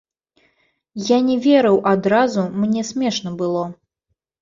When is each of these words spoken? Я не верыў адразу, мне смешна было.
Я 1.09 1.19
не 1.27 1.37
верыў 1.45 1.77
адразу, 1.93 2.49
мне 2.65 2.81
смешна 2.91 3.39
было. 3.47 3.63